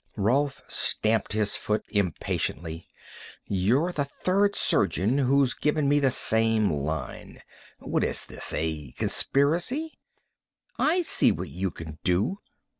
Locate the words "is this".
8.03-8.51